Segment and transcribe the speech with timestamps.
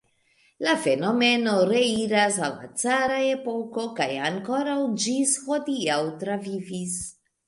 [0.67, 6.97] La fenomeno reiras al la cara epoko kaj ankoraŭ ĝis hodiaŭ travivis.